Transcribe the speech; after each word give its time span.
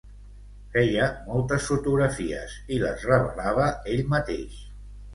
Feia 0.75 1.09
moltes 1.27 1.69
fotografies 1.73 2.57
i 2.79 2.83
les 2.87 3.07
revelava 3.13 3.71
ell 3.95 4.07
mateix. 4.19 4.61